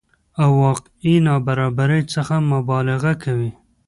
او 0.41 0.49
واقعي 0.65 1.15
نابرابرۍ 1.25 2.01
څخه 2.13 2.35
مبالغه 2.51 3.13
کوي 3.23 3.51